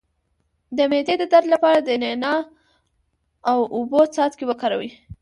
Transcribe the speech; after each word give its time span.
د 0.77 0.79
معدې 0.91 1.15
د 1.19 1.23
درد 1.33 1.47
لپاره 1.53 1.79
د 1.81 1.89
نعناع 2.01 2.39
او 3.51 3.59
اوبو 3.75 4.01
څاڅکي 4.13 4.45
وکاروئ 4.47 4.89